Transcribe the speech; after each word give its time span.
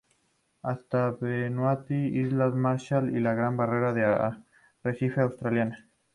Hasta 0.69 1.11
Vanuatu, 1.11 1.93
islas 2.23 2.55
Marshall 2.55 3.15
y 3.15 3.19
la 3.19 3.35
Gran 3.35 3.55
Barrera 3.55 3.93
de 3.93 4.03
Arrecife 4.03 5.21
australiana. 5.21 5.87